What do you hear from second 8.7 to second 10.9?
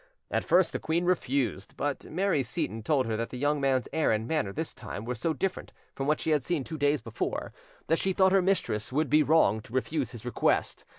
would be wrong to refuse his request.